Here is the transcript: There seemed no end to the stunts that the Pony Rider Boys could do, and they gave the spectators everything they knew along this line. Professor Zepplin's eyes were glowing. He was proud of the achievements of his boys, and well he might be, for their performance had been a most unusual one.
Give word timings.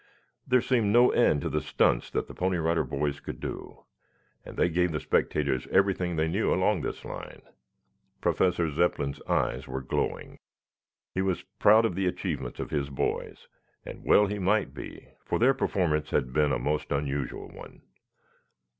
There 0.47 0.61
seemed 0.63 0.91
no 0.91 1.11
end 1.11 1.41
to 1.41 1.49
the 1.49 1.61
stunts 1.61 2.09
that 2.09 2.27
the 2.27 2.33
Pony 2.33 2.57
Rider 2.57 2.83
Boys 2.83 3.19
could 3.19 3.39
do, 3.39 3.85
and 4.43 4.57
they 4.57 4.67
gave 4.67 4.91
the 4.91 4.99
spectators 4.99 5.67
everything 5.69 6.15
they 6.15 6.27
knew 6.27 6.51
along 6.51 6.81
this 6.81 7.05
line. 7.05 7.43
Professor 8.19 8.71
Zepplin's 8.71 9.21
eyes 9.29 9.67
were 9.67 9.79
glowing. 9.83 10.39
He 11.13 11.21
was 11.21 11.43
proud 11.59 11.85
of 11.85 11.93
the 11.93 12.07
achievements 12.07 12.59
of 12.59 12.71
his 12.71 12.89
boys, 12.89 13.47
and 13.85 14.03
well 14.03 14.25
he 14.25 14.39
might 14.39 14.73
be, 14.73 15.09
for 15.23 15.37
their 15.37 15.53
performance 15.53 16.09
had 16.09 16.33
been 16.33 16.51
a 16.51 16.57
most 16.57 16.91
unusual 16.91 17.49
one. 17.49 17.83